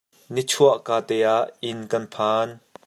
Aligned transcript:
Nichuah 0.33 0.77
ka 0.85 0.97
te 1.07 1.17
ah 1.35 1.45
inn 1.69 1.81
kan 1.91 2.05
phan. 2.13 2.49